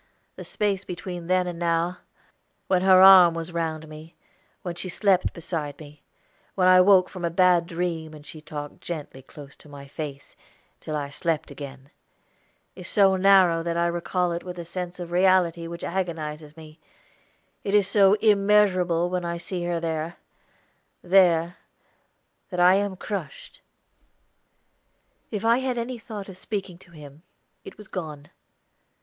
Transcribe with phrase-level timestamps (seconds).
[0.35, 1.99] "The space between then and now
[2.65, 4.15] when her arm was round me,
[4.63, 6.01] when she slept beside me,
[6.55, 10.35] when I woke from a bad dream, and she talked gently close to my face,
[10.79, 11.91] till I slept again
[12.75, 16.79] is so narrow that I recall it with a sense of reality which agonizes me;
[17.63, 20.17] it is so immeasurable when I see her there
[21.03, 21.57] there,
[22.49, 23.61] that I am crushed."
[25.29, 27.21] If I had had any thought of speaking to him,
[27.63, 28.29] it was gone.